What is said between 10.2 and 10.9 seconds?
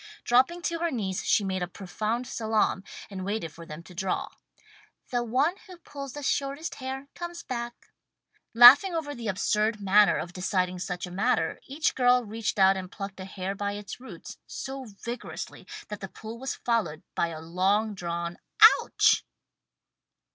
deciding